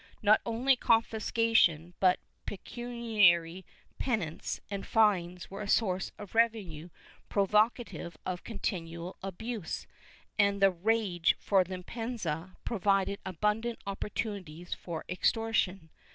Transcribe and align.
Not 0.23 0.41
only 0.47 0.75
confiscation 0.75 1.93
but 1.99 2.19
pecuniary 2.47 3.63
penance 3.99 4.59
and 4.71 4.83
fines 4.83 5.51
were 5.51 5.61
a 5.61 5.67
source 5.67 6.11
of 6.17 6.33
revenue 6.33 6.89
pro 7.29 7.45
vocative 7.45 8.15
of 8.25 8.43
continual 8.43 9.15
abuse, 9.21 9.85
and 10.39 10.59
the 10.59 10.71
rage 10.71 11.35
for 11.37 11.63
Limpieza 11.63 12.55
provided 12.65 13.19
abundant 13.27 13.77
opportunities 13.85 14.73
for 14.73 15.05
extortion. 15.07 15.91